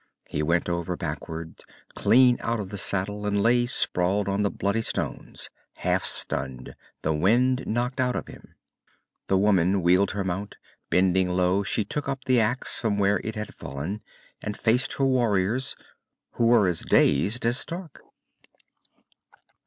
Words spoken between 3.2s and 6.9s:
and lay sprawled on the bloody stones, half stunned,